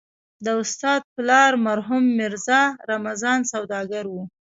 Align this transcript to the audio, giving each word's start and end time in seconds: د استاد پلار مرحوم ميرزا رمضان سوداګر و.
د 0.45 0.47
استاد 0.61 1.01
پلار 1.15 1.51
مرحوم 1.67 2.03
ميرزا 2.17 2.61
رمضان 2.91 3.39
سوداګر 3.53 4.05
و. 4.09 4.15